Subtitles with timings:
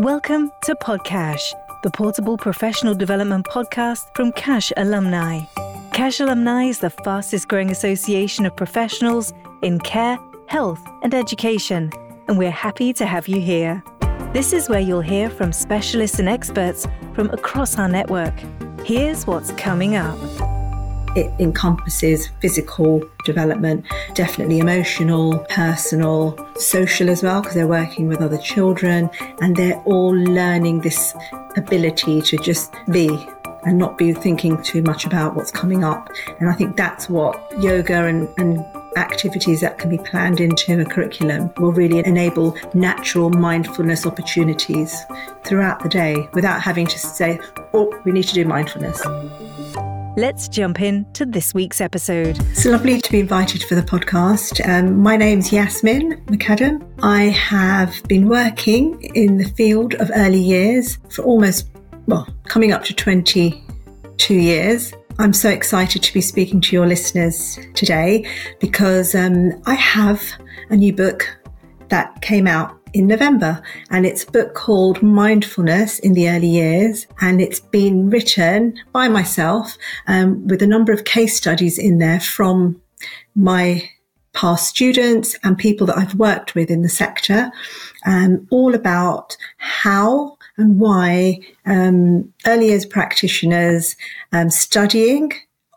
[0.00, 5.40] Welcome to Podcash, the portable professional development podcast from CACHE Alumni.
[5.94, 9.32] CACHE Alumni is the fastest growing association of professionals
[9.62, 11.90] in care, health, and education,
[12.28, 13.82] and we're happy to have you here.
[14.34, 18.34] This is where you'll hear from specialists and experts from across our network.
[18.84, 20.18] Here's what's coming up.
[21.14, 23.84] It encompasses physical development,
[24.14, 29.08] definitely emotional, personal, social as well, because they're working with other children
[29.40, 31.14] and they're all learning this
[31.56, 33.08] ability to just be
[33.64, 36.08] and not be thinking too much about what's coming up.
[36.38, 38.64] And I think that's what yoga and, and
[38.96, 45.04] activities that can be planned into a curriculum will really enable natural mindfulness opportunities
[45.44, 47.38] throughout the day without having to say,
[47.74, 49.02] oh, we need to do mindfulness.
[50.18, 52.38] Let's jump in to this week's episode.
[52.50, 54.66] It's lovely to be invited for the podcast.
[54.66, 56.90] Um, my name's Yasmin Mukadam.
[57.02, 61.68] I have been working in the field of early years for almost,
[62.06, 64.94] well, coming up to 22 years.
[65.18, 68.26] I'm so excited to be speaking to your listeners today
[68.58, 70.22] because um, I have
[70.70, 71.28] a new book
[71.88, 73.62] that came out in November.
[73.90, 77.06] And it's a book called Mindfulness in the Early Years.
[77.20, 82.20] And it's been written by myself um, with a number of case studies in there
[82.20, 82.80] from
[83.34, 83.90] my
[84.32, 87.50] past students and people that I've worked with in the sector,
[88.06, 93.94] um, all about how and why um, early years practitioners
[94.32, 95.32] um, studying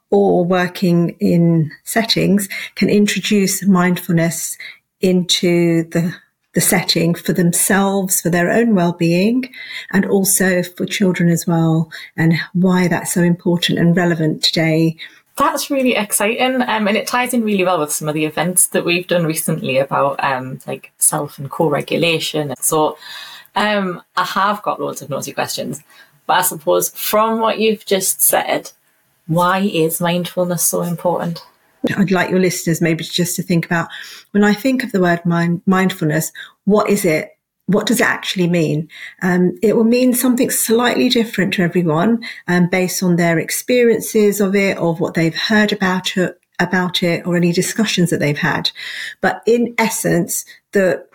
[0.09, 4.57] or working in settings can introduce mindfulness
[5.01, 6.13] into the
[6.53, 9.53] the setting for themselves, for their own well-being,
[9.91, 14.97] and also for children as well, and why that's so important and relevant today.
[15.37, 18.67] That's really exciting, um, and it ties in really well with some of the events
[18.67, 22.55] that we've done recently about um, like self and co-regulation.
[22.59, 22.97] So,
[23.55, 25.81] um, I have got loads of naughty questions,
[26.25, 28.71] but I suppose from what you've just said,
[29.27, 31.43] why is mindfulness so important?
[31.97, 33.89] I'd like your listeners maybe just to think about
[34.31, 36.31] when I think of the word mind, mindfulness,
[36.65, 37.31] what is it?
[37.67, 38.89] What does it actually mean?
[39.21, 44.55] Um, it will mean something slightly different to everyone um, based on their experiences of
[44.55, 48.71] it, or what they've heard about it, about it, or any discussions that they've had.
[49.21, 51.07] But in essence, the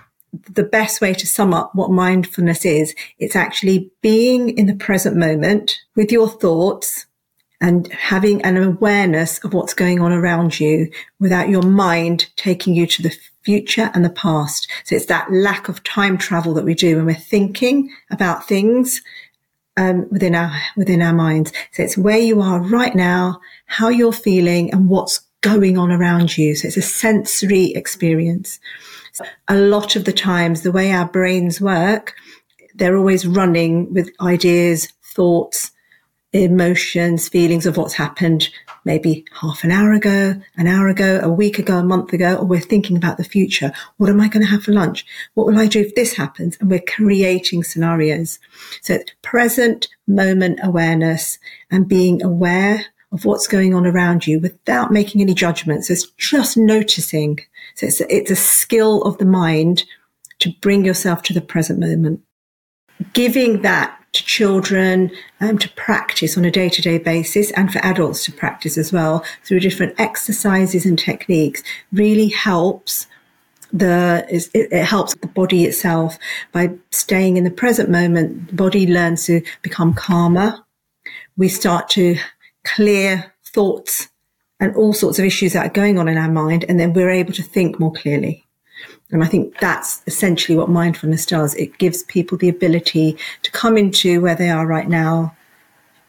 [0.55, 5.17] the best way to sum up what mindfulness is, it's actually being in the present
[5.17, 7.07] moment with your thoughts,
[7.65, 12.87] and having an awareness of what's going on around you without your mind taking you
[12.87, 14.71] to the future and the past.
[14.85, 19.01] So it's that lack of time travel that we do when we're thinking about things
[19.79, 21.55] um, within our within our minds.
[21.73, 26.37] So it's where you are right now, how you're feeling, and what's going on around
[26.37, 26.55] you.
[26.55, 28.61] So it's a sensory experience.
[29.13, 32.15] So a lot of the times, the way our brains work,
[32.75, 35.71] they're always running with ideas, thoughts,
[36.43, 38.51] emotions, feelings of what's happened
[38.85, 42.45] maybe half an hour ago, an hour ago, a week ago, a month ago, or
[42.45, 43.73] we're thinking about the future.
[43.97, 45.07] What am I going to have for lunch?
[45.35, 46.57] What will I do if this happens?
[46.61, 48.39] And we're creating scenarios.
[48.83, 51.39] So it's present moment awareness
[51.71, 55.89] and being aware of what's going on around you without making any judgments.
[55.89, 57.39] So It's just noticing.
[57.77, 59.85] So it's it's a skill of the mind
[60.41, 62.21] to bring yourself to the present moment.
[63.13, 65.11] Giving that to children
[65.41, 68.93] um, to practice on a day to day basis and for adults to practice as
[68.93, 73.07] well through different exercises and techniques really helps
[73.73, 76.17] the it, helps the body itself
[76.53, 78.49] by staying in the present moment.
[78.49, 80.61] The body learns to become calmer.
[81.37, 82.17] We start to
[82.63, 84.09] clear thoughts
[84.61, 87.11] and all sorts of issues that are going on in our mind and then we're
[87.11, 88.45] able to think more clearly
[89.15, 91.55] and I think that's essentially what mindfulness does.
[91.55, 95.37] It gives people the ability to come into where they are right now,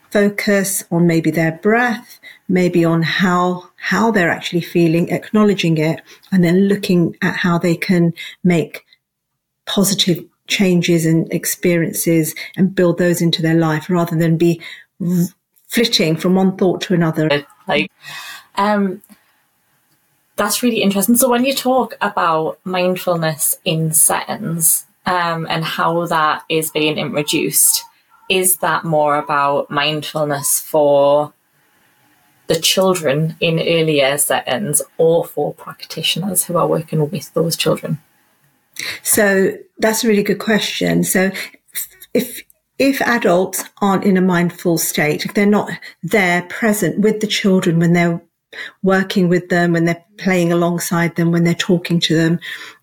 [0.09, 6.01] focus on maybe their breath, maybe on how, how they're actually feeling, acknowledging it,
[6.31, 8.11] and then looking at how they can
[8.43, 8.83] make
[9.67, 14.59] positive changes and experiences and build those into their life rather than be
[15.67, 17.45] flitting from one thought to another.
[17.67, 17.91] Like,
[18.55, 19.03] um,
[20.35, 21.15] that's really interesting.
[21.15, 27.83] So when you talk about mindfulness in settings um, and how that is being introduced,
[28.29, 31.33] is that more about mindfulness for
[32.47, 37.99] the children in earlier settings or for practitioners who are working with those children?
[39.03, 41.03] So that's a really good question.
[41.03, 41.31] So
[42.13, 42.41] if
[42.77, 45.71] if adults aren't in a mindful state, if they're not
[46.03, 48.21] there present with the children when they're
[48.83, 52.39] working with them, when they're playing alongside them, when they're talking to them.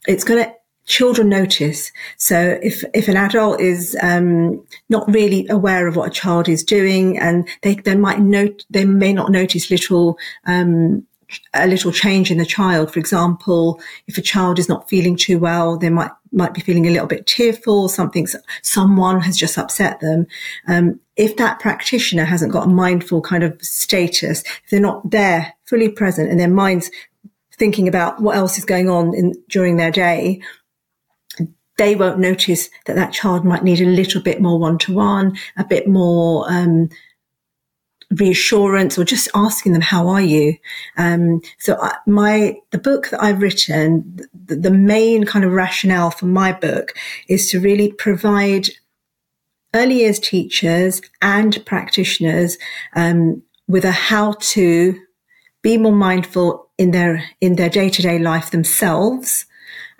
[0.06, 0.53] It's going to
[0.85, 1.93] children notice.
[2.17, 6.64] So if, if an adult is um, not really aware of what a child is
[6.64, 11.06] doing and they, they might note, they may not notice little, um,
[11.55, 12.93] a little change in the child.
[12.93, 16.87] For example, if a child is not feeling too well, they might might be feeling
[16.87, 17.88] a little bit tearful.
[17.88, 18.26] Something,
[18.62, 20.26] someone has just upset them.
[20.67, 25.52] Um, if that practitioner hasn't got a mindful kind of status, if they're not there,
[25.64, 26.90] fully present, and their mind's
[27.58, 30.40] thinking about what else is going on in, during their day,
[31.78, 35.37] they won't notice that that child might need a little bit more one to one,
[35.56, 36.88] a bit more um,
[38.12, 40.56] reassurance, or just asking them, "How are you?"
[40.97, 46.11] Um, so I, my the book that I've written, the, the main kind of rationale
[46.11, 46.94] for my book
[47.29, 48.69] is to really provide
[49.75, 52.59] early years teachers and practitioners
[52.94, 55.00] um, with a how to
[55.62, 59.47] be more mindful in their in their day to day life themselves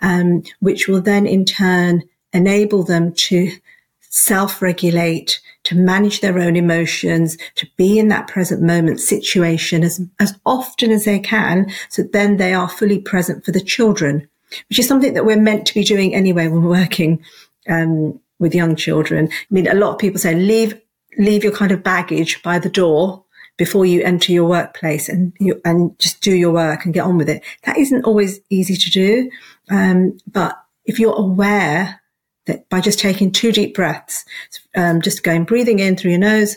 [0.03, 3.53] um, which will then in turn enable them to
[4.01, 10.39] self-regulate, to manage their own emotions, to be in that present moment situation as, as
[10.45, 11.71] often as they can.
[11.89, 14.29] So then they are fully present for the children,
[14.69, 17.25] which is something that we're meant to be doing anyway when we're working,
[17.69, 19.29] um, with young children.
[19.31, 20.81] I mean, a lot of people say leave,
[21.17, 23.25] leave your kind of baggage by the door
[23.57, 27.19] before you enter your workplace and you, and just do your work and get on
[27.19, 27.45] with it.
[27.65, 29.31] That isn't always easy to do.
[29.71, 32.01] Um, but if you're aware
[32.47, 34.25] that by just taking two deep breaths,
[34.75, 36.57] um, just going breathing in through your nose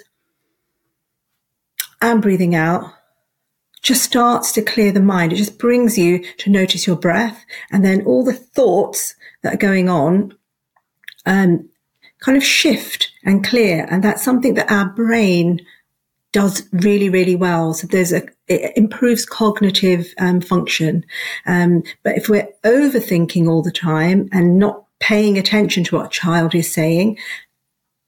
[2.02, 2.92] and breathing out,
[3.82, 5.32] just starts to clear the mind.
[5.32, 9.58] It just brings you to notice your breath and then all the thoughts that are
[9.58, 10.36] going on,
[11.26, 11.70] um,
[12.20, 13.88] kind of shift and clear.
[13.90, 15.66] And that's something that our brain
[16.32, 17.74] does really, really well.
[17.74, 21.06] So there's a, it improves cognitive um, function.
[21.46, 26.10] Um, but if we're overthinking all the time and not paying attention to what a
[26.10, 27.18] child is saying,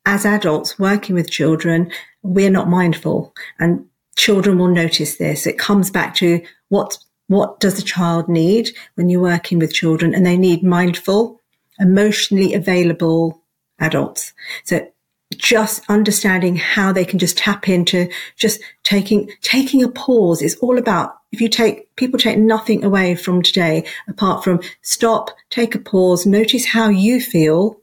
[0.07, 1.91] as adults working with children,
[2.23, 5.45] we're not mindful and children will notice this.
[5.45, 10.15] It comes back to what, what does the child need when you're working with children
[10.15, 11.41] and they need mindful,
[11.77, 13.43] emotionally available
[13.79, 14.31] adults.
[14.63, 14.87] So
[15.35, 20.77] just understanding how they can just tap into just taking taking a pause is all
[20.77, 25.79] about if you take people take nothing away from today apart from stop take a
[25.79, 27.77] pause notice how you feel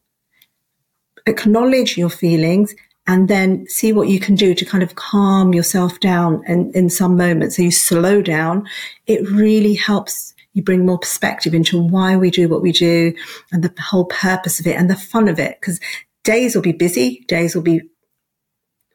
[1.26, 2.74] acknowledge your feelings
[3.06, 6.88] and then see what you can do to kind of calm yourself down and in
[6.88, 8.66] some moments so you slow down
[9.06, 13.12] it really helps you bring more perspective into why we do what we do
[13.52, 15.80] and the whole purpose of it and the fun of it because
[16.24, 17.82] days will be busy, days will be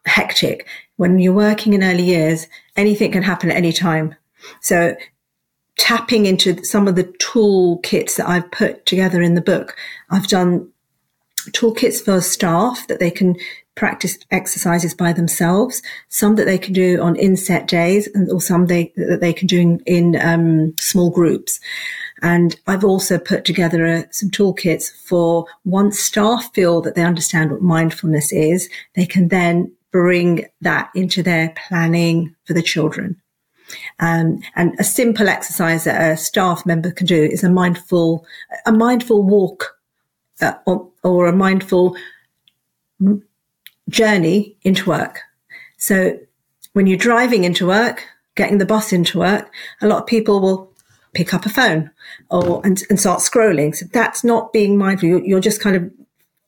[0.06, 0.68] hectic.
[0.98, 4.16] When you're working in early years, anything can happen at any time.
[4.62, 4.96] So
[5.78, 9.78] tapping into some of the toolkits that I've put together in the book,
[10.10, 10.72] I've done
[11.52, 13.36] toolkits for staff that they can
[13.76, 18.66] practice exercises by themselves, some that they can do on inset days, and or some
[18.66, 21.60] they, that they can do in, in um, small groups.
[22.22, 27.52] And I've also put together uh, some toolkits for once staff feel that they understand
[27.52, 33.16] what mindfulness is, they can then bring that into their planning for the children.
[34.00, 38.26] Um, and a simple exercise that a staff member can do is a mindful,
[38.66, 39.79] a mindful walk
[40.42, 41.96] uh, or, or a mindful
[43.90, 45.22] journey into work.
[45.78, 46.20] So
[46.74, 50.72] when you're driving into work, getting the bus into work, a lot of people will
[51.14, 51.90] pick up a phone
[52.30, 53.76] or and, and start scrolling.
[53.76, 55.10] So that's not being mindful.
[55.10, 55.92] You're, you're just kind of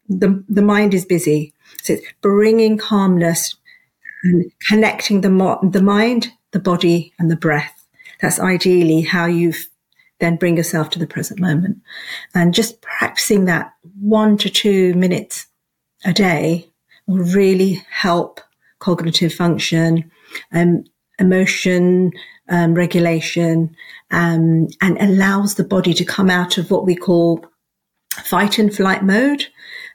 [0.07, 1.53] the the mind is busy.
[1.83, 3.55] So it's bringing calmness
[4.23, 7.85] and connecting the the mind, the body, and the breath.
[8.21, 9.53] That's ideally how you
[10.21, 11.79] then bring yourself to the present moment,
[12.33, 15.47] and just practicing that one to two minutes
[16.05, 16.69] a day
[17.07, 18.39] will really help
[18.79, 20.09] cognitive function,
[20.53, 20.85] um,
[21.19, 22.11] emotion
[22.49, 23.75] um, regulation,
[24.11, 27.45] um, and allows the body to come out of what we call
[28.23, 29.47] fight and flight mode.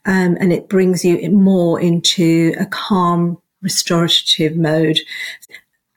[0.07, 4.99] Um, and it brings you more into a calm, restorative mode.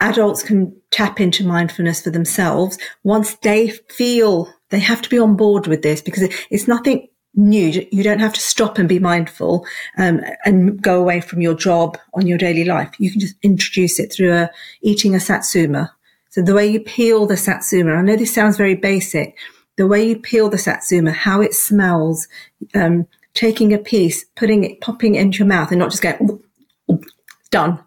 [0.01, 5.35] Adults can tap into mindfulness for themselves once they feel they have to be on
[5.35, 7.87] board with this because it's nothing new.
[7.91, 9.65] You don't have to stop and be mindful
[9.97, 12.91] um, and go away from your job on your daily life.
[12.97, 14.49] You can just introduce it through a,
[14.81, 15.93] eating a satsuma
[16.29, 19.35] so the way you peel the satsuma, I know this sounds very basic,
[19.77, 22.27] the way you peel the satsuma, how it smells,
[22.75, 26.39] um, taking a piece, putting it, popping it into your mouth and not just going,
[27.49, 27.79] done.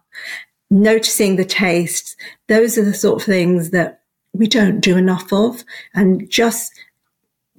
[0.72, 2.16] Noticing the tastes.
[2.48, 4.00] Those are the sort of things that
[4.32, 5.64] we don't do enough of
[5.94, 6.72] and just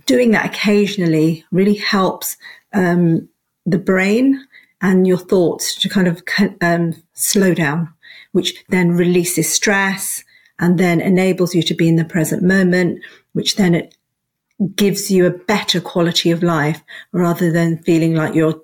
[0.08, 2.38] doing that occasionally really helps
[2.74, 3.30] um,
[3.68, 4.44] the brain
[4.82, 6.24] and your thoughts to kind of
[6.62, 7.94] um, slow down,
[8.32, 10.24] which then releases stress
[10.58, 13.00] and then enables you to be in the present moment,
[13.34, 13.96] which then it
[14.76, 18.60] gives you a better quality of life rather than feeling like you're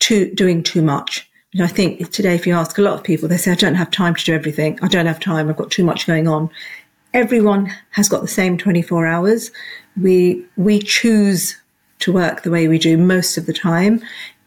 [0.00, 1.27] too, doing too much.
[1.54, 3.74] And I think today, if you ask a lot of people, they say, I don't
[3.74, 4.78] have time to do everything.
[4.82, 5.48] I don't have time.
[5.48, 6.50] I've got too much going on.
[7.14, 9.50] Everyone has got the same 24 hours.
[10.00, 11.56] We, we choose
[12.00, 14.02] to work the way we do most of the time.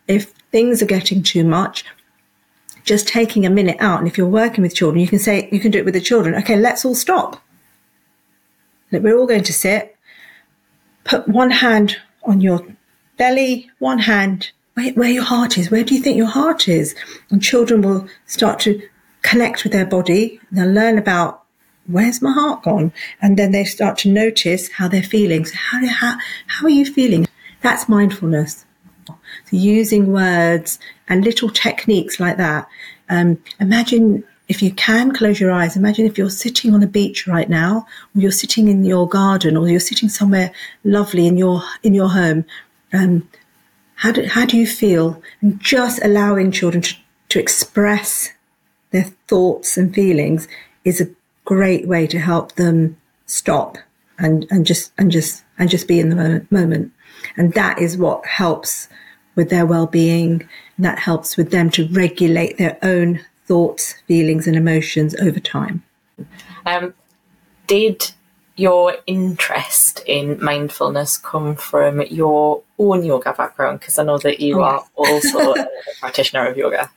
[0.08, 1.86] If things are getting too much,
[2.84, 5.60] just taking a minute out, and if you're working with children, you can say, you
[5.60, 6.36] can do it with the children.
[6.36, 7.42] Okay, let's all stop.
[8.92, 9.96] We're all going to sit,
[11.04, 12.66] put one hand on your
[13.18, 15.70] belly, one hand where, where your heart is.
[15.70, 16.96] Where do you think your heart is?
[17.30, 18.82] And children will start to
[19.22, 20.40] connect with their body.
[20.52, 21.44] They'll learn about
[21.88, 22.92] where's my heart gone?
[23.22, 25.46] And then they start to notice how they're feeling.
[25.46, 27.28] So how, how, how are you feeling?
[27.62, 28.66] That's mindfulness.
[29.08, 29.16] So
[29.52, 32.68] using words and little techniques like that.
[33.10, 37.28] Um, imagine if you can close your eyes, imagine if you're sitting on a beach
[37.28, 37.86] right now,
[38.16, 40.52] or you're sitting in your garden, or you're sitting somewhere
[40.84, 42.46] lovely in your in your home.
[42.94, 43.28] Um,
[44.02, 45.22] how do how do you feel?
[45.42, 46.96] And just allowing children to,
[47.30, 48.30] to express
[48.90, 50.48] their thoughts and feelings
[50.84, 51.10] is a
[51.46, 53.78] great way to help them stop
[54.18, 56.92] and and just and just and just be in the moment.
[57.38, 58.90] And that is what helps
[59.36, 60.50] with their well-being.
[60.78, 65.84] And that helps with them to regulate their own thoughts, feelings, and emotions over time.
[66.66, 66.96] Um,
[67.68, 68.12] did
[68.56, 73.80] your interest in mindfulness come from your own yoga background?
[73.80, 75.68] Because I know that you oh, are also a
[76.00, 76.92] practitioner of yoga.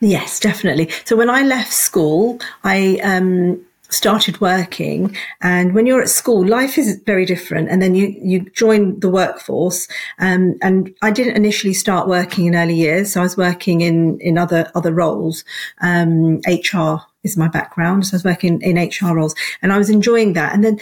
[0.00, 0.90] Yes, definitely.
[1.04, 6.76] So when I left school, I um, started working and when you're at school life
[6.76, 9.86] is very different and then you you join the workforce.
[10.18, 14.18] Um, and i didn't initially start working in early years so i was working in
[14.20, 15.44] in other other roles.
[15.80, 19.90] Um, hr is my background so i was working in hr roles and i was
[19.90, 20.54] enjoying that.
[20.54, 20.78] And then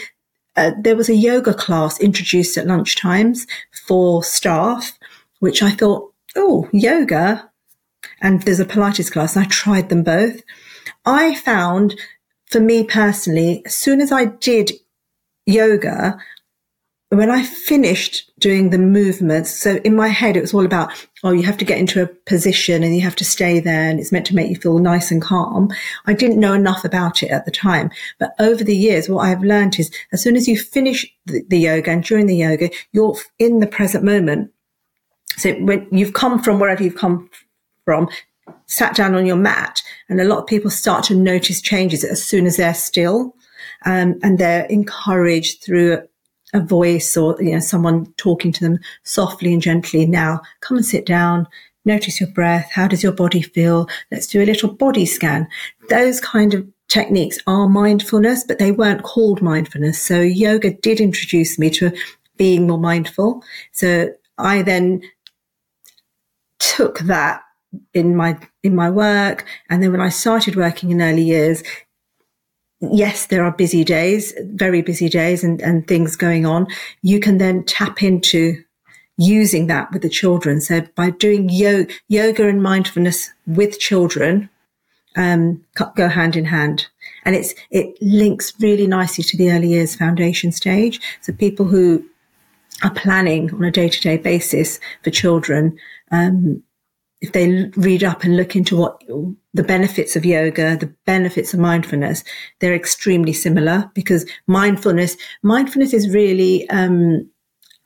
[0.56, 3.46] uh, there was a yoga class introduced at lunch times
[3.87, 4.99] for staff
[5.40, 7.50] which i thought oh yoga.
[8.20, 10.42] And there's a pilates class and i tried them both.
[11.04, 11.94] I found
[12.54, 14.70] for me personally, as soon as I did
[15.44, 16.16] yoga,
[17.08, 20.92] when I finished doing the movements, so in my head, it was all about,
[21.25, 23.99] oh, you have to get into a position and you have to stay there and
[23.99, 25.68] it's meant to make you feel nice and calm.
[26.06, 27.90] I didn't know enough about it at the time.
[28.20, 31.58] But over the years, what I've learned is as soon as you finish the, the
[31.58, 34.52] yoga and during the yoga, you're in the present moment.
[35.37, 37.30] So when you've come from wherever you've come
[37.84, 38.08] from,
[38.66, 42.24] sat down on your mat and a lot of people start to notice changes as
[42.24, 43.34] soon as they're still
[43.84, 46.02] um, and they're encouraged through
[46.52, 50.06] a voice or you know someone talking to them softly and gently.
[50.06, 51.46] Now come and sit down
[51.84, 53.88] notice your breath how does your body feel?
[54.10, 55.48] Let's do a little body scan.
[55.90, 60.00] Those kind of techniques are mindfulness but they weren't called mindfulness.
[60.00, 61.92] So yoga did introduce me to
[62.36, 63.42] being more mindful.
[63.72, 65.00] So i then
[66.58, 67.42] took that
[67.93, 69.45] in my in my work.
[69.71, 71.62] And then when I started working in early years
[72.81, 76.66] yes there are busy days very busy days and, and things going on.
[77.02, 78.62] You can then tap into
[79.16, 80.61] using that with the children.
[80.61, 84.50] So by doing yo- yoga and mindfulness with children
[85.16, 85.64] um,
[85.95, 86.88] go hand in hand.
[87.25, 91.00] And it's it links really nicely to the early years foundation stage.
[91.21, 92.04] So people who
[92.83, 95.78] are planning on a day-to-day basis for children
[96.11, 96.62] um,
[97.25, 99.02] if they read up and look into what
[99.54, 102.23] the benefits of yoga, the benefits of mindfulness,
[102.61, 107.26] they're extremely similar because mindfulness, mindfulness is really um,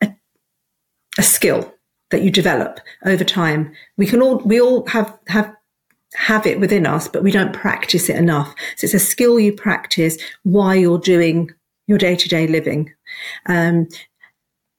[0.00, 0.12] a,
[1.18, 1.72] a skill
[2.10, 3.72] that you develop over time.
[3.96, 5.54] We can all, we all have, have
[6.14, 8.56] have it within us, but we don't practice it enough.
[8.76, 11.50] So it's a skill you practice while you're doing
[11.86, 12.92] your day to day living.
[13.46, 13.86] Um,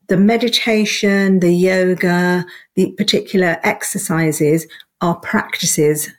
[0.09, 4.67] the meditation, the yoga, the particular exercises
[5.01, 6.09] are practices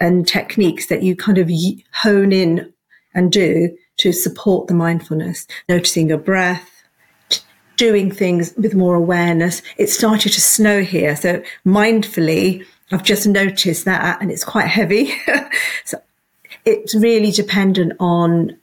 [0.00, 1.50] and techniques that you kind of
[1.94, 2.72] hone in
[3.14, 6.82] and do to support the mindfulness, noticing your breath,
[7.76, 9.62] doing things with more awareness.
[9.76, 11.16] It started to snow here.
[11.16, 15.12] So mindfully, I've just noticed that and it's quite heavy.
[15.84, 16.00] so
[16.64, 18.58] it's really dependent on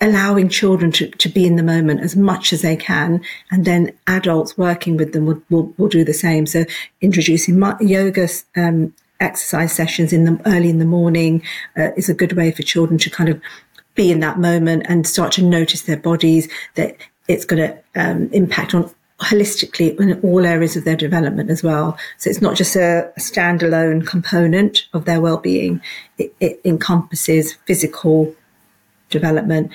[0.00, 3.22] allowing children to, to be in the moment as much as they can.
[3.50, 6.46] And then adults working with them will, will, will do the same.
[6.46, 6.64] So
[7.00, 11.42] introducing yoga, um, exercise sessions in the early in the morning
[11.76, 13.40] uh, is a good way for children to kind of
[13.94, 16.96] be in that moment and start to notice their bodies that
[17.28, 21.98] it's going to um, impact on holistically in all areas of their development as well.
[22.16, 25.82] So it's not just a, a standalone component of their well-being.
[26.16, 28.34] It, it encompasses physical
[29.10, 29.70] development,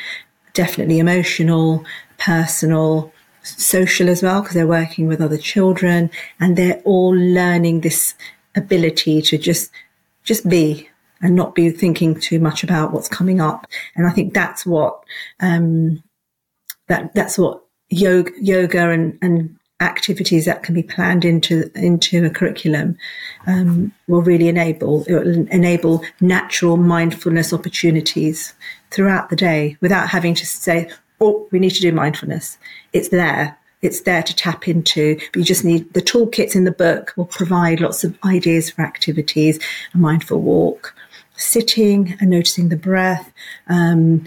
[0.54, 1.86] definitely emotional,
[2.18, 3.14] personal,
[3.44, 8.16] social as well, because they're working with other children and they're all learning this
[8.56, 9.72] ability to just,
[10.24, 10.90] just be
[11.22, 13.68] and not be thinking too much about what's coming up.
[13.96, 15.04] And I think that's what,
[15.40, 16.04] um,
[16.88, 22.30] that, that's what yoga, yoga and, and activities that can be planned into into a
[22.30, 22.98] curriculum
[23.48, 28.54] um, will really enable will enable natural mindfulness opportunities
[28.92, 30.90] throughout the day without having to say,
[31.22, 32.58] "Oh, we need to do mindfulness."
[32.92, 33.58] It's there.
[33.82, 37.26] It's there to tap into, but you just need the toolkits in the book will
[37.26, 39.60] provide lots of ideas for activities,
[39.94, 40.96] a mindful walk,
[41.38, 43.32] sitting and noticing the breath,
[43.68, 44.24] um,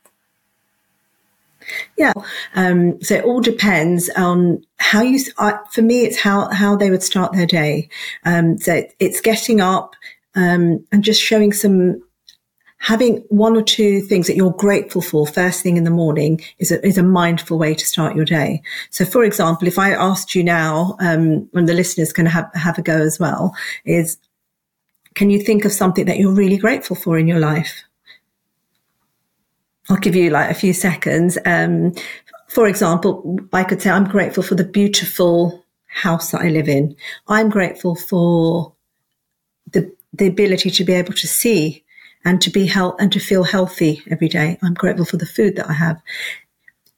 [1.98, 2.14] yeah
[2.56, 6.90] um, so it all depends on how you uh, for me it's how how they
[6.90, 7.90] would start their day
[8.26, 9.96] um, so it's getting up
[10.36, 12.02] um, and just showing some
[12.80, 16.72] having one or two things that you're grateful for first thing in the morning is
[16.72, 18.62] a, is a mindful way to start your day.
[18.92, 22.78] So, for example, if I asked you now, um, when the listeners can have, have
[22.78, 24.18] a go as well, is
[25.18, 27.84] can you think of something that you're really grateful for in your life?
[29.90, 31.40] I'll give you like a few seconds.
[31.44, 31.96] Um,
[32.48, 36.96] for example, I could say I'm grateful for the beautiful house that I live in.
[37.28, 38.74] I'm grateful for
[39.72, 41.84] the the ability to be able to see
[42.24, 44.60] and to be health and to feel healthy every day.
[44.62, 46.00] I'm grateful for the food that I have.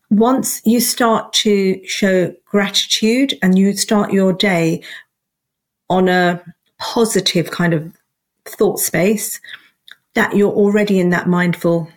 [0.10, 4.84] Once you start to show gratitude and you start your day
[5.90, 6.44] on a
[6.80, 7.99] positive kind of
[8.46, 9.40] thought space,
[10.16, 11.88] that you're already in that mindful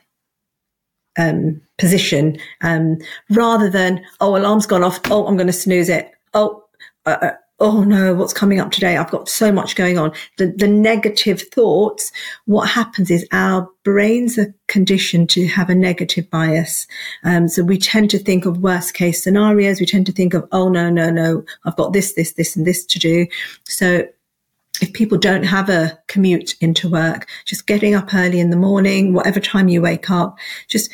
[1.18, 2.98] um, position um,
[3.30, 5.00] rather than, oh, alarm's gone off.
[5.10, 6.10] Oh, I'm going to snooze it.
[6.34, 6.64] Oh,
[7.06, 8.96] uh, uh, oh no, what's coming up today?
[8.96, 10.12] I've got so much going on.
[10.38, 12.10] The, the negative thoughts,
[12.46, 16.86] what happens is our brains are conditioned to have a negative bias.
[17.24, 19.80] Um, so we tend to think of worst case scenarios.
[19.80, 22.66] We tend to think of, oh no, no, no, I've got this, this, this, and
[22.66, 23.26] this to do.
[23.64, 24.04] So
[24.80, 29.12] if people don't have a commute into work, just getting up early in the morning,
[29.12, 30.90] whatever time you wake up, just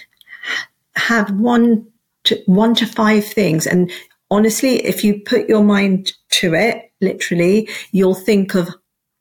[0.97, 1.87] have one
[2.25, 3.67] to one to five things.
[3.67, 3.91] And
[4.31, 8.69] honestly, if you put your mind to it, literally, you'll think of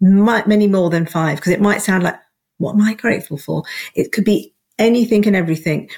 [0.02, 2.20] many more than five because it might sound like,
[2.58, 3.64] what am I grateful for?
[3.96, 5.90] It could be anything and everything.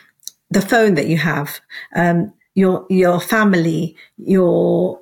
[0.52, 1.60] The phone that you have,
[1.96, 5.00] um, your, your family, your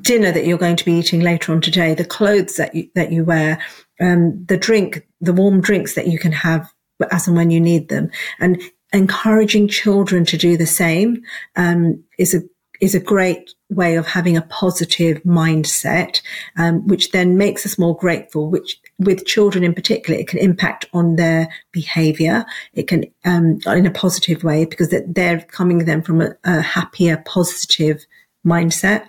[0.00, 3.12] dinner that you're going to be eating later on today, the clothes that you, that
[3.12, 3.60] you wear,
[4.00, 6.72] um, the drink, the warm drinks that you can have
[7.10, 8.60] as and when you need them, and
[8.92, 11.22] encouraging children to do the same
[11.56, 12.40] um, is a
[12.80, 16.22] is a great way of having a positive mindset,
[16.56, 18.50] um, which then makes us more grateful.
[18.50, 22.44] Which, with children in particular, it can impact on their behaviour.
[22.74, 27.22] It can, um, in a positive way, because they're coming then from a, a happier,
[27.26, 28.06] positive
[28.46, 29.06] mindset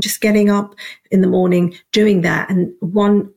[0.00, 0.74] just getting up
[1.10, 2.50] in the morning, doing that.
[2.50, 3.32] And one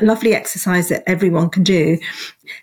[0.00, 1.98] lovely exercise that everyone can do.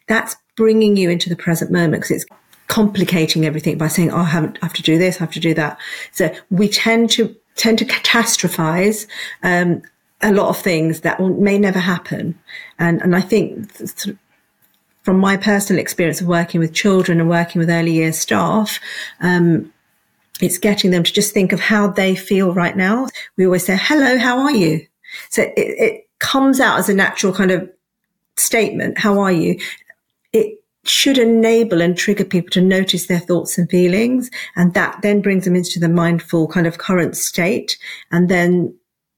[0.08, 2.26] That's bringing you into the present moment because it's
[2.68, 5.78] complicating everything by saying, "Oh, I, have to do this, I have to do that."
[6.12, 9.08] So we tend to tend to catastrophize
[9.44, 9.82] um,
[10.22, 12.40] a lot of things that may never happen,
[12.80, 13.74] and and I think.
[13.78, 14.16] Th-
[15.04, 18.80] from my personal experience of working with children and working with early years staff,
[19.20, 19.74] um,
[20.44, 23.08] it's getting them to just think of how they feel right now.
[23.38, 24.86] We always say, hello, how are you?
[25.30, 27.70] So it, it comes out as a natural kind of
[28.38, 28.98] statement.
[28.98, 29.60] How are you?
[30.34, 34.30] It should enable and trigger people to notice their thoughts and feelings.
[34.56, 37.78] And that then brings them into the mindful kind of current state.
[38.12, 38.76] And then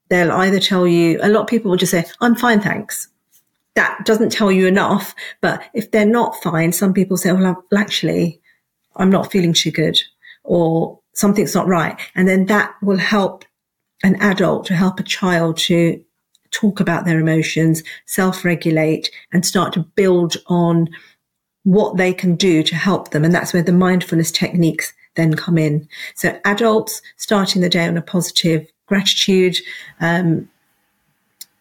[0.10, 3.08] they'll either tell you, a lot of people will just say, I'm fine, thanks.
[3.76, 5.16] That doesn't tell you enough.
[5.42, 8.42] But if they're not fine, some people say, well, actually,
[8.96, 10.00] I'm not feeling too good
[10.44, 12.00] or something's not right.
[12.16, 13.46] And then that will help
[14.04, 16.04] an adult to help a child to
[16.52, 20.90] talk about their emotions, self regulate, and start to build on
[21.64, 23.24] what they can do to help them.
[23.24, 25.88] And that's where the mindfulness techniques then come in.
[26.16, 29.58] So adults starting the day on a positive gratitude,
[30.00, 30.50] um,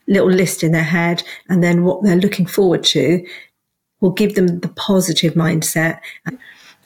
[0.09, 3.25] little list in their head, and then what they're looking forward to
[4.01, 6.01] will give them the positive mindset.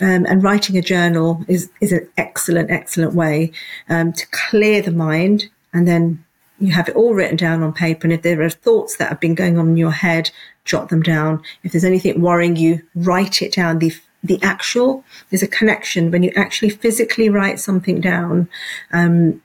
[0.00, 3.52] Um, and writing a journal is, is an excellent, excellent way
[3.88, 6.24] um, to clear the mind and then
[6.58, 8.06] you have it all written down on paper.
[8.06, 10.30] And if there are thoughts that have been going on in your head,
[10.64, 11.42] jot them down.
[11.62, 13.78] If there's anything worrying you, write it down.
[13.78, 13.92] The
[14.24, 18.48] the actual there's a connection when you actually physically write something down.
[18.92, 19.42] Um,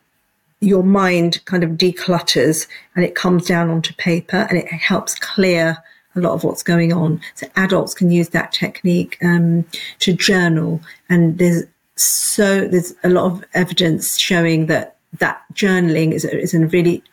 [0.60, 5.78] your mind kind of declutters and it comes down onto paper and it helps clear
[6.15, 7.21] a lot of what's going on.
[7.36, 9.65] So adults can use that technique um,
[10.00, 11.63] to journal, and there's
[11.95, 17.04] so there's a lot of evidence showing that that journaling is, is a really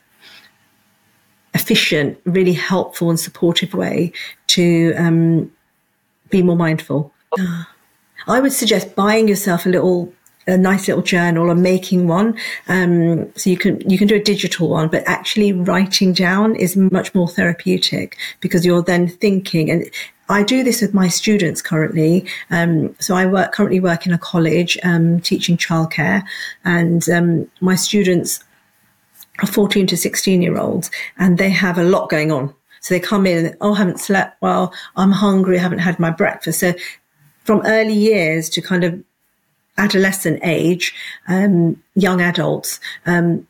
[1.54, 4.12] efficient, really helpful and supportive way
[4.46, 5.50] to um,
[6.30, 7.12] be more mindful.
[8.26, 10.12] I would suggest buying yourself a little
[10.48, 12.37] a nice little journal or making one.
[12.68, 16.76] Um, so you can you can do a digital one, but actually writing down is
[16.76, 19.84] much more therapeutic because you're then thinking and.
[20.30, 22.26] I do this with my students currently.
[22.50, 26.22] Um, so I work currently work in a college um, teaching childcare,
[26.66, 28.44] and um, my students
[29.38, 32.54] are 14 to 16 year olds, and they have a lot going on.
[32.80, 35.98] So they come in, and, oh, I haven't slept well, I'm hungry, I haven't had
[35.98, 36.61] my breakfast.
[36.61, 36.74] So
[37.44, 39.02] from early years to kind of
[39.78, 40.94] adolescent age,
[41.28, 43.46] um, young adults, um,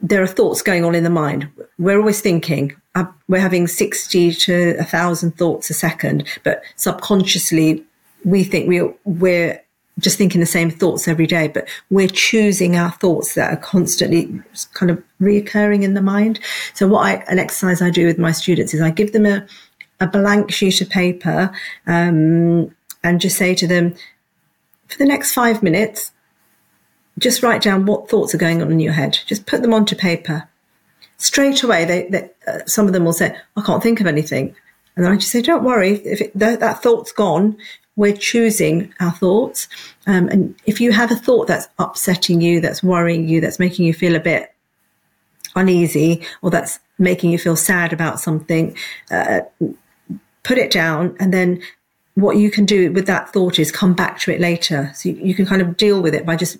[0.00, 1.48] there are thoughts going on in the mind.
[1.78, 7.84] We're always thinking, uh, we're having 60 to 1,000 thoughts a second, but subconsciously
[8.24, 9.62] we think we're, we're
[9.98, 14.42] just thinking the same thoughts every day, but we're choosing our thoughts that are constantly
[14.74, 16.38] kind of reoccurring in the mind.
[16.74, 19.46] So what I, an exercise I do with my students is I give them a,
[20.00, 21.50] a blank sheet of paper,
[21.86, 23.94] um, and just say to them,
[24.88, 26.12] for the next five minutes,
[27.18, 29.18] just write down what thoughts are going on in your head.
[29.26, 30.48] Just put them onto paper.
[31.18, 34.54] Straight away, they, they uh, some of them will say, I can't think of anything.
[34.94, 37.56] And then I just say, don't worry, if it, that, that, thought's gone,
[37.96, 39.68] we're choosing our thoughts.
[40.06, 43.86] Um, and if you have a thought that's upsetting you, that's worrying you, that's making
[43.86, 44.54] you feel a bit
[45.54, 48.76] uneasy, or that's making you feel sad about something,
[49.10, 49.40] uh,
[50.42, 51.60] put it down and then
[52.16, 54.90] what you can do with that thought is come back to it later.
[54.94, 56.56] So you, you can kind of deal with it by just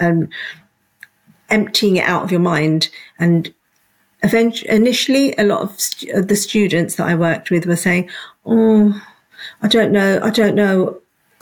[0.00, 0.28] um,
[1.50, 2.88] emptying it out of your mind.
[3.18, 3.52] And
[4.22, 8.08] eventually, initially, a lot of, st- the students that I worked with were saying,
[8.46, 9.00] "Oh,
[9.60, 11.00] I don't know, I don't know."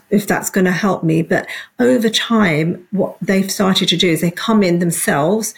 [0.09, 1.23] If that's going to help me.
[1.23, 1.47] But
[1.79, 5.55] over time, what they've started to do is they come in themselves,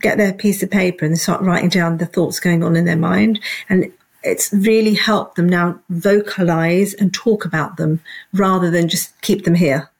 [0.00, 2.96] get their piece of paper and start writing down the thoughts going on in their
[2.96, 3.38] mind.
[3.68, 3.92] And
[4.26, 8.00] it's really helped them now vocalize and talk about them
[8.32, 9.90] rather than just keep them here.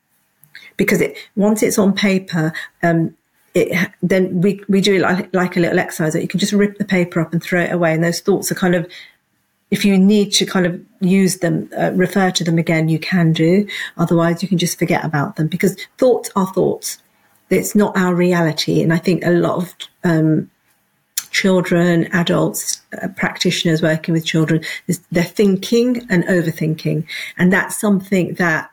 [0.76, 3.16] Because it once it's on paper, um,
[3.54, 6.76] it, then we, we do like, like a little exercise that you can just rip
[6.76, 7.94] the paper up and throw it away.
[7.94, 8.90] And those thoughts are kind of,
[9.70, 13.32] if you need to kind of use them, uh, refer to them again, you can
[13.32, 13.66] do.
[13.96, 16.98] Otherwise, you can just forget about them because thoughts are thoughts.
[17.48, 18.82] It's not our reality.
[18.82, 20.50] And I think a lot of um,
[21.36, 24.64] children, adults, uh, practitioners working with children,
[25.12, 27.06] they're thinking and overthinking.
[27.36, 28.70] And that's something that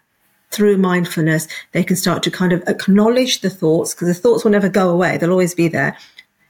[0.51, 4.51] through mindfulness, they can start to kind of acknowledge the thoughts because the thoughts will
[4.51, 5.17] never go away.
[5.17, 5.97] They'll always be there.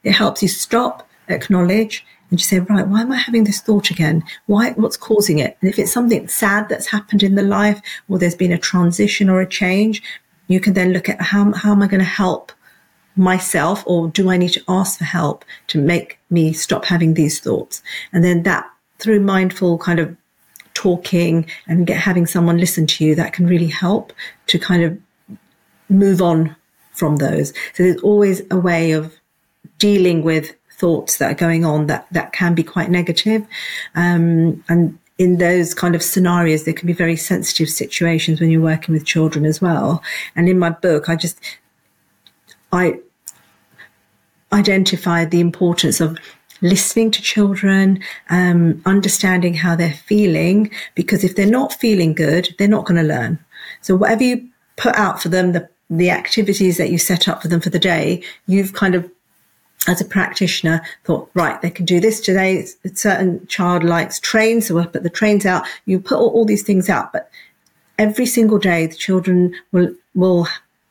[0.04, 3.90] It helps you stop, acknowledge, and just say, right, why am I having this thought
[3.90, 4.24] again?
[4.46, 5.58] Why, what's causing it?
[5.62, 9.30] And if it's something sad that's happened in the life or there's been a transition
[9.30, 10.04] or a change,
[10.48, 12.52] you can then look at how, how am I going to help
[13.16, 17.40] myself or do I need to ask for help to make me stop having these
[17.40, 17.84] thoughts?
[18.12, 20.16] And then that through mindful kind of
[20.74, 24.14] talking and get having someone listen to you, that can really help
[24.48, 24.98] to kind of
[25.90, 26.56] move on
[26.92, 27.50] from those.
[27.74, 29.20] So there's always a way of
[29.78, 33.46] dealing with thoughts that are going on that, that can be quite negative.
[33.96, 38.62] Um, and in those kind of scenarios, there can be very sensitive situations when you're
[38.62, 40.02] working with children as well.
[40.36, 41.40] And in my book, I just,
[42.74, 43.00] I
[44.52, 46.18] identified the importance of
[46.62, 52.68] listening to children, um, understanding how they're feeling, because if they're not feeling good, they're
[52.68, 53.38] not going to learn.
[53.82, 57.48] So whatever you put out for them, the, the activities that you set up for
[57.48, 59.10] them for the day, you've kind of
[59.86, 62.66] as a practitioner thought, right, they can do this today.
[62.86, 65.66] A certain child likes trains, so we'll put the trains out.
[65.86, 67.30] You put all, all, these things out, but
[68.00, 70.48] every single day the children will will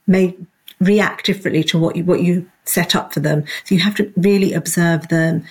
[0.06, 0.36] may
[0.82, 3.44] react differently to what you what you set up for them.
[3.64, 5.44] So you have to really observe them,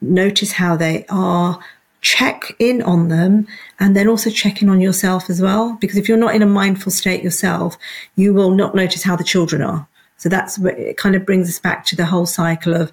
[0.00, 1.58] notice how they are,
[2.00, 3.46] check in on them,
[3.78, 5.76] and then also check in on yourself as well.
[5.80, 7.78] Because if you're not in a mindful state yourself,
[8.16, 9.86] you will not notice how the children are.
[10.16, 12.92] So that's what it kind of brings us back to the whole cycle of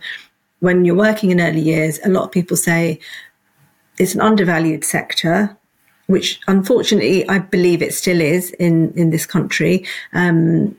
[0.59, 2.99] when you're working in early years, a lot of people say
[3.97, 5.55] it's an undervalued sector,
[6.07, 9.85] which unfortunately I believe it still is in, in this country.
[10.13, 10.78] Um,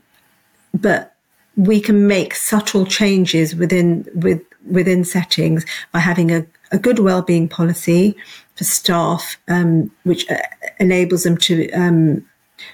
[0.73, 1.15] but
[1.55, 7.49] we can make subtle changes within with within settings by having a, a good well-being
[7.49, 8.15] policy
[8.55, 10.37] for staff, um, which uh,
[10.79, 12.23] enables them to um,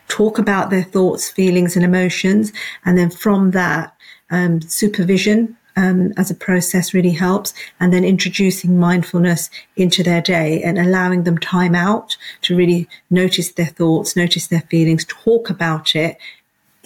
[0.08, 2.52] talk about their thoughts, feelings, and emotions.
[2.86, 3.96] And then from that,
[4.30, 7.54] um, supervision um, as a process really helps.
[7.80, 13.54] And then introducing mindfulness into their day and allowing them time out to really notice
[13.54, 16.18] their thoughts, notice their feelings, talk about it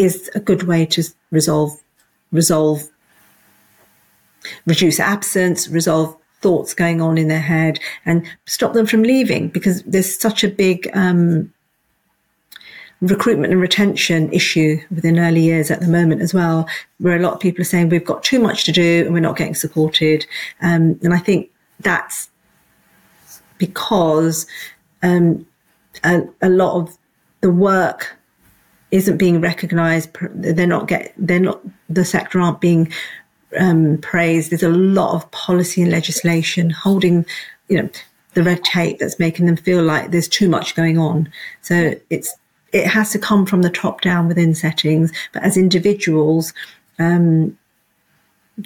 [0.02, 1.80] is a good way to resolve,
[2.32, 2.90] resolve,
[4.66, 9.84] reduce absence, resolve thoughts going on in their head and stop them from leaving because
[9.84, 11.54] there's such a big, um,
[13.02, 16.68] recruitment and retention issue within early years at the moment as well,
[17.00, 19.20] where a lot of people are saying we've got too much to do and we're
[19.20, 20.26] not getting supported.
[20.62, 22.30] Um, and I think that's
[23.58, 24.46] because
[25.02, 25.46] um,
[26.04, 26.98] a, a, lot of
[27.42, 28.18] the work
[28.92, 30.10] isn't being recognised.
[30.34, 31.14] They're not get.
[31.18, 31.62] They're not.
[31.90, 32.92] The sector aren't being
[33.60, 34.52] um, praised.
[34.52, 37.26] There's a lot of policy and legislation holding,
[37.68, 37.90] you know,
[38.34, 41.32] the red tape that's making them feel like there's too much going on.
[41.62, 42.34] So it's
[42.72, 45.12] it has to come from the top down within settings.
[45.34, 46.54] But as individuals,
[47.00, 47.58] um,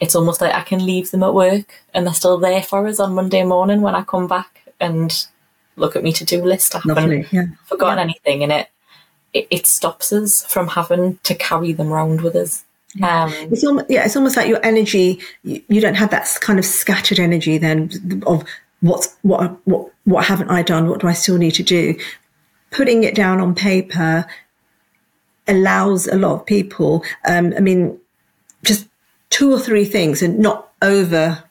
[0.01, 3.01] it's almost like I can leave them at work and they're still there for us
[3.01, 5.27] on Monday morning when I come back and
[5.77, 6.75] look at me to do list.
[6.75, 7.47] I haven't Lovely, yeah.
[7.65, 8.03] forgotten yeah.
[8.05, 8.69] anything and it,
[9.33, 12.65] it, it stops us from having to carry them around with us.
[13.03, 15.21] Um, it's almost yeah, it's almost like your energy.
[15.43, 18.45] You, you, don't have that kind of scattered energy then of
[18.83, 20.89] what's what what what haven't I done?
[20.89, 21.97] What do I still need to do?
[22.71, 24.27] Putting it down on paper
[25.49, 27.05] allows a lot of people.
[27.27, 27.99] Um, I mean,
[28.63, 28.87] just
[29.31, 31.43] two or three things, and not over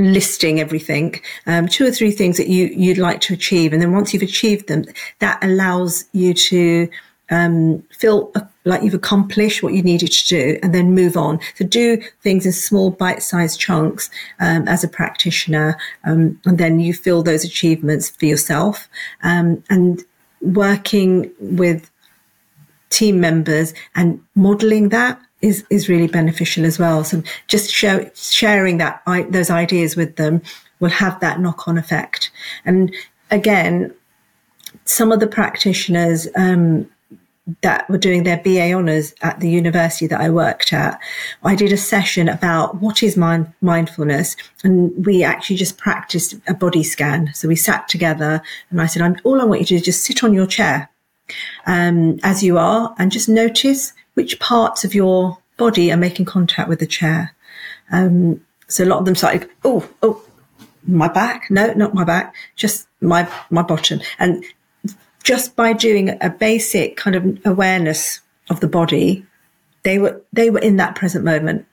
[0.00, 1.20] listing everything.
[1.46, 4.22] Um, two or three things that you you'd like to achieve, and then once you've
[4.22, 4.84] achieved them,
[5.18, 6.88] that allows you to
[7.30, 11.38] um, feel uh, like you've accomplished what you needed to do and then move on.
[11.54, 14.10] So do things in small bite-sized chunks
[14.40, 18.88] um, as a practitioner, um, and then you feel those achievements for yourself.
[19.22, 20.02] Um, and
[20.40, 21.90] working with
[22.88, 27.04] team members and modeling that is, is really beneficial as well.
[27.04, 30.42] So just show, sharing that, those ideas with them
[30.80, 32.30] will have that knock on effect.
[32.64, 32.94] And
[33.30, 33.94] again,
[34.84, 36.88] some of the practitioners, um,
[37.62, 41.00] that were doing their BA honours at the university that I worked at,
[41.42, 46.54] I did a session about what is mind- mindfulness, and we actually just practiced a
[46.54, 47.32] body scan.
[47.34, 49.82] So we sat together, and I said, "I'm all I want you to do is
[49.82, 50.88] just sit on your chair
[51.66, 56.68] um, as you are, and just notice which parts of your body are making contact
[56.68, 57.34] with the chair."
[57.92, 60.22] Um, so a lot of them started, "Oh, oh."
[60.86, 61.50] My back?
[61.50, 62.34] No, not my back.
[62.56, 64.00] Just my my bottom.
[64.18, 64.42] And
[65.22, 69.26] just by doing a basic kind of awareness of the body,
[69.82, 71.66] they were they were in that present moment.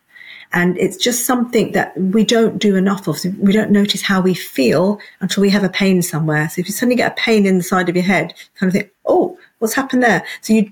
[0.54, 3.18] And it's just something that we don't do enough of.
[3.18, 6.50] So we don't notice how we feel until we have a pain somewhere.
[6.50, 8.74] So if you suddenly get a pain in the side of your head, kind of
[8.74, 10.26] think, oh, what's happened there?
[10.42, 10.72] So you,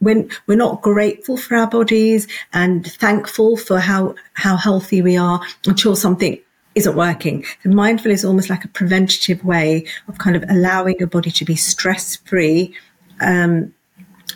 [0.00, 5.40] when we're not grateful for our bodies and thankful for how, how healthy we are
[5.66, 6.38] until something
[6.74, 7.44] isn't working.
[7.62, 11.44] So mindfulness is almost like a preventative way of kind of allowing your body to
[11.44, 12.74] be stress free.
[13.20, 13.74] Um,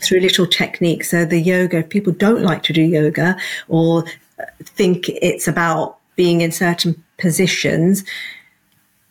[0.02, 1.10] through little techniques.
[1.10, 3.36] So the yoga, if people don't like to do yoga
[3.68, 4.04] or
[4.62, 8.04] think it's about being in certain positions,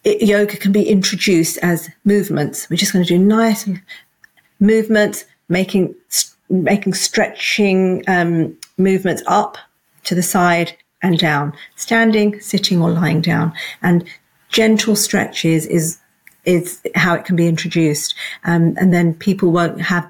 [0.04, 2.70] it, yoga can be introduced as movements.
[2.70, 3.68] We're just going to do nice
[4.60, 5.96] movements, making
[6.62, 9.58] making stretching um, movements up
[10.04, 13.54] to the side and down, standing, sitting, or lying down.
[13.82, 14.06] And
[14.50, 16.00] gentle stretches is
[16.46, 18.16] is how it can be introduced.
[18.44, 20.10] Um, and then people won't have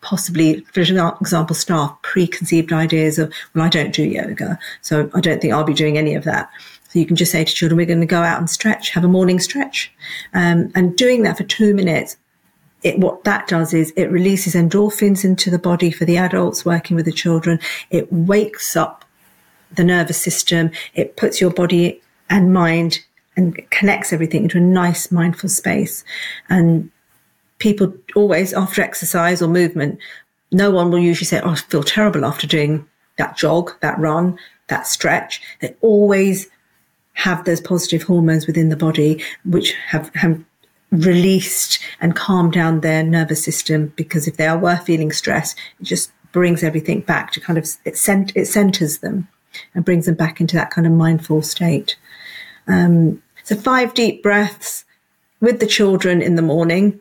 [0.00, 5.40] possibly, for example, staff preconceived ideas of, well, I don't do yoga, so I don't
[5.40, 6.50] think I'll be doing any of that.
[6.88, 9.04] So you can just say to children, we're going to go out and stretch, have
[9.04, 9.90] a morning stretch.
[10.34, 12.16] Um, and doing that for two minutes,
[12.82, 16.96] it, what that does is it releases endorphins into the body for the adults working
[16.96, 17.60] with the children.
[17.90, 19.04] It wakes up
[19.74, 20.70] the nervous system.
[20.94, 23.00] It puts your body and mind
[23.36, 26.04] and connects everything into a nice mindful space.
[26.48, 26.90] And
[27.58, 29.98] people always after exercise or movement,
[30.50, 34.38] no one will usually say, Oh, I feel terrible after doing that jog, that run,
[34.68, 35.40] that stretch.
[35.60, 36.48] They always
[37.14, 40.42] have those positive hormones within the body, which have, have
[40.92, 43.92] released and calm down their nervous system.
[43.96, 47.66] Because if they are were feeling stress, it just brings everything back to kind of,
[47.84, 49.26] it, cent- it centers them
[49.74, 51.96] and brings them back into that kind of mindful state.
[52.68, 54.84] Um, so five deep breaths
[55.40, 57.00] with the children in the morning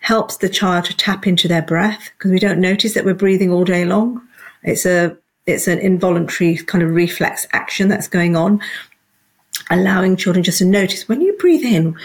[0.00, 3.52] helps the child to tap into their breath because we don't notice that we're breathing
[3.52, 4.20] all day long.
[4.62, 8.60] It's a it's an involuntary kind of reflex action that's going on,
[9.70, 11.96] allowing children just to notice when you breathe in,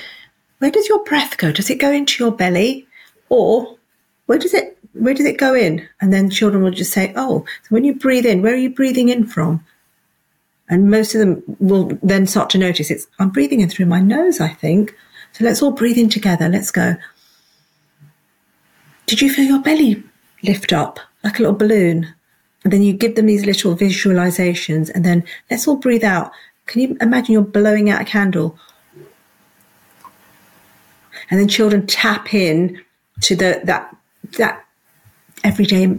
[0.66, 1.52] where does your breath go?
[1.52, 2.88] Does it go into your belly,
[3.30, 3.78] or
[4.26, 5.88] where does it where does it go in?
[6.02, 8.72] And then children will just say, oh, so when you breathe in, where are you
[8.72, 9.64] breathing in from?
[10.68, 14.00] And most of them will then start to notice it's, I'm breathing in through my
[14.00, 14.96] nose, I think.
[15.34, 16.50] So let's all breathe in together.
[16.50, 16.96] Let's go.
[19.06, 20.04] Did you feel your belly
[20.42, 22.12] lift up like a little balloon?
[22.64, 26.32] And then you give them these little visualizations and then let's all breathe out.
[26.66, 28.58] Can you imagine you're blowing out a candle?
[31.30, 32.82] And then children tap in
[33.22, 33.96] to the, that,
[34.38, 34.66] that
[35.44, 35.98] everyday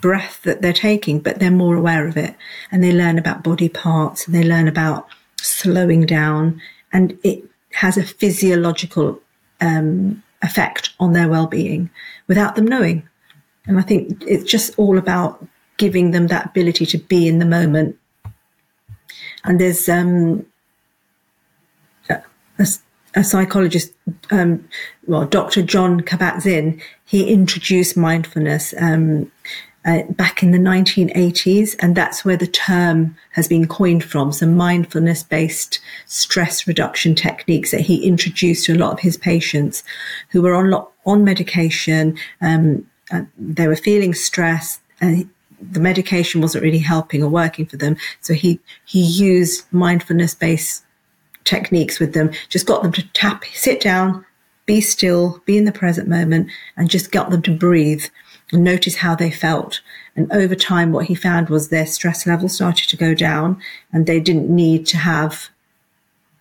[0.00, 2.34] breath that they're taking, but they're more aware of it
[2.70, 5.08] and they learn about body parts and they learn about
[5.40, 6.60] slowing down
[6.92, 9.20] and it has a physiological
[9.60, 11.90] um, effect on their well-being
[12.26, 13.08] without them knowing.
[13.66, 15.44] And I think it's just all about
[15.76, 17.98] giving them that ability to be in the moment.
[19.44, 20.46] And there's um,
[22.08, 22.66] a,
[23.16, 23.92] a psychologist,
[24.30, 24.68] um,
[25.06, 25.62] well, Dr.
[25.62, 29.32] Jon Kabat-Zinn, he introduced mindfulness um,
[29.86, 34.32] uh, back in the 1980s, and that's where the term has been coined from.
[34.32, 39.82] So, mindfulness based stress reduction techniques that he introduced to a lot of his patients
[40.30, 42.86] who were on, on medication, um,
[43.38, 47.96] they were feeling stress, and the medication wasn't really helping or working for them.
[48.20, 50.84] So, he, he used mindfulness based
[51.46, 54.24] techniques with them, just got them to tap, sit down,
[54.66, 58.04] be still, be in the present moment, and just got them to breathe
[58.52, 59.80] and notice how they felt.
[60.14, 63.60] And over time, what he found was their stress level started to go down
[63.92, 65.48] and they didn't need to have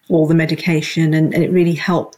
[0.09, 1.13] all the medication.
[1.13, 2.17] And, and it really helped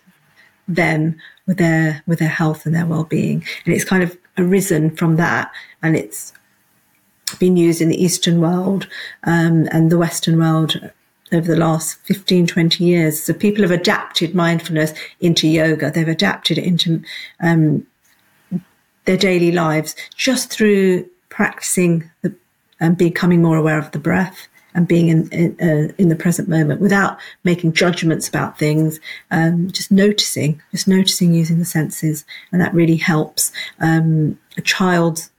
[0.67, 1.15] them
[1.45, 3.45] with their with their health and their well-being.
[3.65, 6.33] And it's kind of arisen from that, and it's
[7.39, 8.87] been used in the Eastern world
[9.23, 10.91] um, and the Western world
[11.31, 13.21] over the last 15, 20 years.
[13.23, 15.91] So people have adapted mindfulness into yoga.
[15.91, 17.01] They've adapted it into
[17.41, 17.85] um,
[19.05, 22.33] their daily lives just through practicing the,
[22.79, 26.47] and becoming more aware of the breath and being in in, uh, in the present
[26.47, 28.99] moment without making judgments about things.
[29.31, 35.31] Um, just noticing, just noticing using the senses, and that really helps um, a child's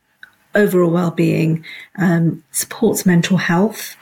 [0.54, 1.64] overall well-being,
[1.96, 3.96] um, supports mental health.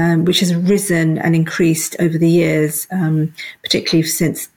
[0.00, 3.34] Um, which has risen and increased over the years, um,
[3.64, 4.48] particularly since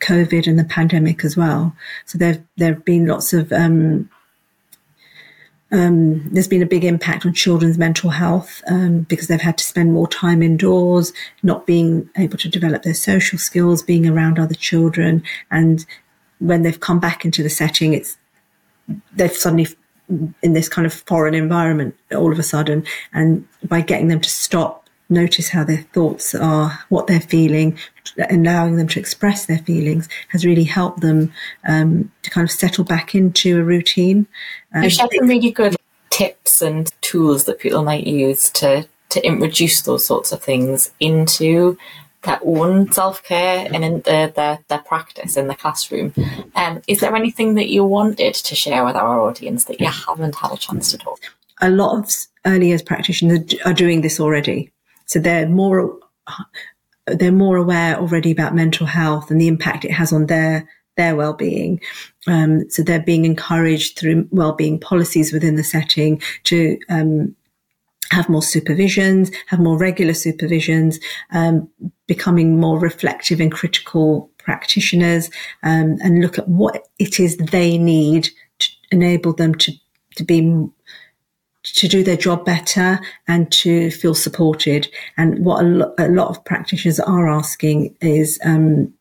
[0.00, 1.76] COVID and the pandemic as well.
[2.06, 4.08] So there there have been lots of um,
[5.72, 9.64] um, there's been a big impact on children's mental health um, because they've had to
[9.64, 14.54] spend more time indoors, not being able to develop their social skills, being around other
[14.54, 15.84] children, and
[16.38, 18.16] when they've come back into the setting, it's
[19.14, 19.66] they've suddenly
[20.42, 24.30] in this kind of foreign environment all of a sudden, and by getting them to
[24.30, 27.78] stop notice how their thoughts are, what they're feeling,
[28.30, 31.32] allowing them to express their feelings has really helped them
[31.68, 34.26] um, to kind of settle back into a routine.
[34.74, 35.76] Um, shared some really good
[36.10, 41.78] tips and tools that people might use to to introduce those sorts of things into
[42.22, 46.12] their own self care and in their, their, their practice in the classroom.
[46.54, 50.34] Um, is there anything that you wanted to share with our audience that you haven't
[50.34, 51.20] had a chance to talk?
[51.62, 52.12] A lot of
[52.44, 54.72] early years practitioners are doing this already.
[55.06, 55.98] So they're more
[57.06, 61.14] they're more aware already about mental health and the impact it has on their their
[61.14, 61.80] well-being.
[62.26, 67.36] Um, so they're being encouraged through well-being policies within the setting to um,
[68.10, 70.98] have more supervisions, have more regular supervisions,
[71.32, 71.68] um,
[72.06, 75.28] becoming more reflective and critical practitioners,
[75.62, 78.28] um, and look at what it is they need
[78.58, 79.72] to enable them to
[80.16, 80.66] to be
[81.74, 84.88] to do their job better and to feel supported.
[85.16, 88.92] And what a, lo- a lot of practitioners are asking is um,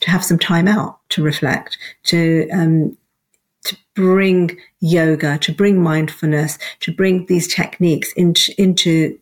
[0.00, 2.96] to have some time out to reflect, to um,
[3.64, 9.18] to bring yoga, to bring mindfulness, to bring these techniques into into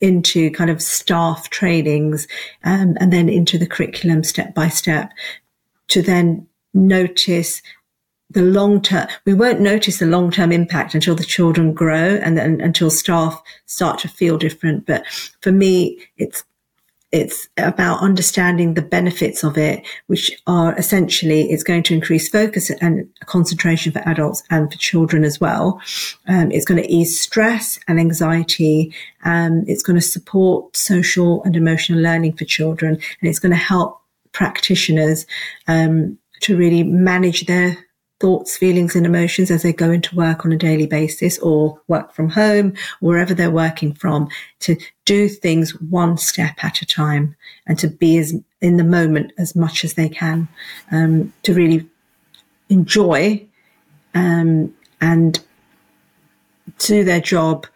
[0.00, 2.28] into kind of staff trainings
[2.64, 5.10] um, and then into the curriculum step by step
[5.88, 7.62] to then notice
[8.30, 12.36] the long term, we won't notice the long term impact until the children grow and
[12.36, 14.86] then until staff start to feel different.
[14.86, 15.06] But
[15.40, 16.44] for me, it's,
[17.12, 22.68] it's about understanding the benefits of it, which are essentially it's going to increase focus
[22.68, 25.80] and concentration for adults and for children as well.
[26.26, 28.92] Um, it's going to ease stress and anxiety.
[29.24, 33.56] Um, it's going to support social and emotional learning for children, and it's going to
[33.56, 34.00] help
[34.32, 35.26] practitioners
[35.68, 37.85] um, to really manage their
[38.18, 42.12] thoughts, feelings, and emotions as they go into work on a daily basis or work
[42.12, 44.28] from home, wherever they're working from,
[44.60, 47.36] to do things one step at a time
[47.66, 50.48] and to be as in the moment as much as they can,
[50.90, 51.86] um, to really
[52.68, 53.46] enjoy
[54.14, 55.40] um, and
[56.78, 57.66] do their job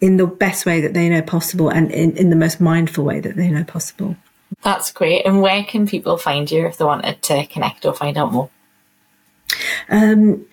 [0.00, 3.20] in the best way that they know possible and in, in the most mindful way
[3.20, 4.16] that they know possible.
[4.62, 5.26] That's great.
[5.26, 8.50] And where can people find you if they wanted to connect or find out more?
[9.88, 10.46] Um,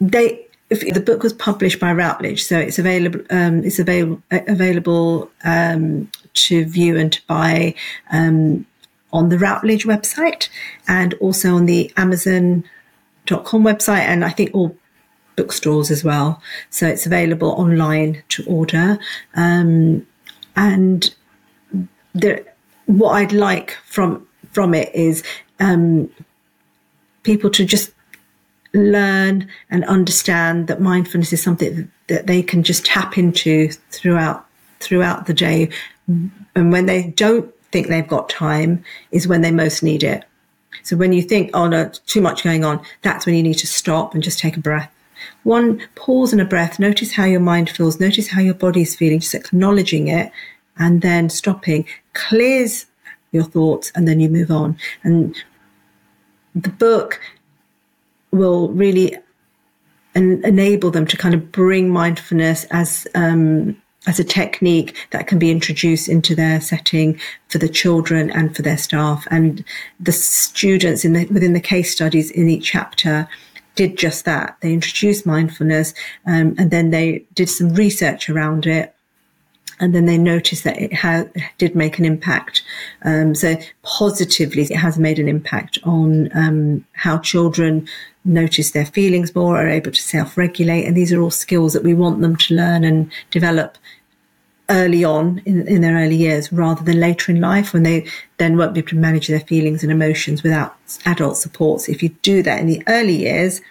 [0.00, 3.20] they the book was published by Routledge, so it's available.
[3.30, 7.74] Um, it's available available um, to view and to buy
[8.12, 8.66] um,
[9.12, 10.48] on the Routledge website
[10.86, 14.76] and also on the Amazon.com website, and I think all
[15.36, 16.42] bookstores as well.
[16.68, 18.98] So it's available online to order,
[19.34, 20.06] um,
[20.54, 21.14] and
[22.12, 22.44] there
[22.88, 25.22] what I'd like from from it is
[25.60, 26.10] um,
[27.22, 27.92] people to just
[28.72, 34.46] learn and understand that mindfulness is something that they can just tap into throughout
[34.80, 35.68] throughout the day,
[36.06, 40.24] and when they don't think they've got time, is when they most need it.
[40.82, 43.66] So when you think, oh no, too much going on, that's when you need to
[43.66, 44.90] stop and just take a breath.
[45.42, 46.78] One pause and a breath.
[46.78, 48.00] Notice how your mind feels.
[48.00, 49.20] Notice how your body's feeling.
[49.20, 50.32] Just acknowledging it,
[50.78, 51.84] and then stopping
[52.18, 52.86] clears
[53.32, 54.76] your thoughts and then you move on.
[55.02, 55.36] And
[56.54, 57.20] the book
[58.30, 59.16] will really
[60.14, 65.38] en- enable them to kind of bring mindfulness as um, as a technique that can
[65.38, 69.26] be introduced into their setting for the children and for their staff.
[69.30, 69.64] And
[70.00, 73.28] the students in the, within the case studies in each chapter
[73.74, 74.56] did just that.
[74.60, 75.94] They introduced mindfulness
[76.26, 78.94] um, and then they did some research around it
[79.80, 82.62] and then they noticed that it had, did make an impact.
[83.02, 87.88] Um, so positively, it has made an impact on um, how children
[88.24, 90.84] notice their feelings more, are able to self regulate.
[90.84, 93.78] And these are all skills that we want them to learn and develop
[94.70, 98.06] early on in, in their early years rather than later in life when they
[98.36, 100.76] then won't be able to manage their feelings and emotions without
[101.06, 101.88] adult supports.
[101.88, 103.62] If you do that in the early years,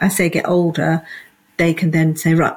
[0.00, 1.06] as they get older,
[1.58, 2.56] they can then say, right,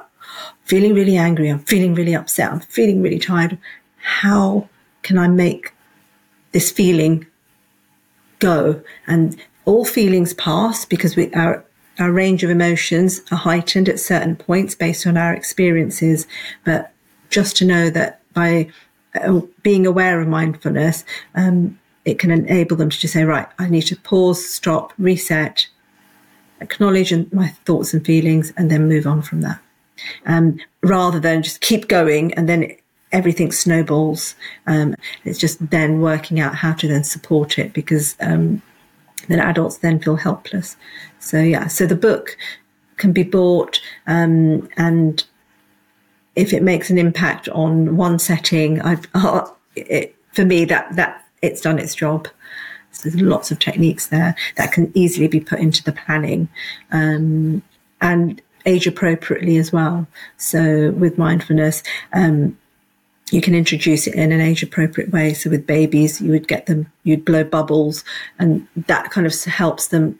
[0.64, 3.58] feeling really angry, I'm feeling really upset, I'm feeling really tired.
[3.96, 4.68] How
[5.02, 5.72] can I make
[6.52, 7.26] this feeling
[8.38, 8.82] go?
[9.06, 11.64] And all feelings pass because we, our,
[11.98, 16.26] our range of emotions are heightened at certain points based on our experiences.
[16.64, 16.92] But
[17.28, 18.70] just to know that by
[19.14, 23.68] uh, being aware of mindfulness, um, it can enable them to just say, right, I
[23.68, 25.66] need to pause, stop, reset,
[26.60, 29.60] acknowledge my thoughts and feelings, and then move on from that.
[30.26, 32.76] Um, rather than just keep going and then
[33.12, 34.34] everything snowballs.
[34.66, 34.94] Um,
[35.24, 38.62] it's just then working out how to then support it because um,
[39.28, 40.76] then adults then feel helpless.
[41.18, 42.36] So yeah, so the book
[42.96, 45.24] can be bought um, and
[46.36, 48.96] if it makes an impact on one setting, uh,
[49.76, 52.28] it, for me that that it's done its job.
[52.92, 56.48] So there's lots of techniques there that can easily be put into the planning
[56.90, 57.62] um,
[58.00, 60.06] and age appropriately as well.
[60.36, 61.82] So with mindfulness,
[62.12, 62.56] um,
[63.30, 65.34] you can introduce it in an age appropriate way.
[65.34, 68.04] So with babies, you would get them, you'd blow bubbles,
[68.38, 70.18] and that kind of helps them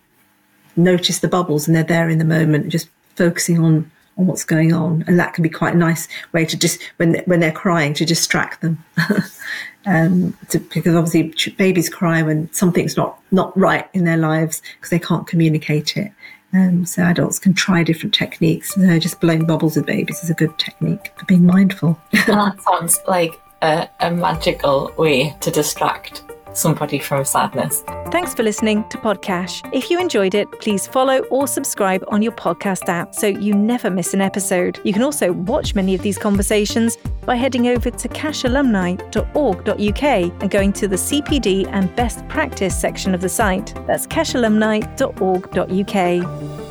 [0.77, 4.73] notice the bubbles and they're there in the moment, just focusing on on what's going
[4.73, 7.95] on, and that can be quite a nice way to just when when they're crying
[7.95, 8.85] to distract them.
[9.87, 14.91] um, to, because obviously babies cry when something's not not right in their lives because
[14.91, 16.13] they can't communicate it.
[16.53, 18.75] Um, so adults can try different techniques.
[18.75, 21.99] Just blowing bubbles with babies is a good technique for being mindful.
[22.27, 26.25] that sounds like a, a magical way to distract
[26.55, 27.83] somebody from sadness.
[28.11, 29.69] Thanks for listening to Podcache.
[29.73, 33.91] If you enjoyed it, please follow or subscribe on your podcast app so you never
[33.91, 34.81] miss an episode.
[34.85, 40.73] You can also watch many of these conversations by heading over to cachealumni.org.uk and going
[40.73, 43.75] to the CPD and best practice section of the site.
[43.87, 46.70] That's cachealumni.org.uk.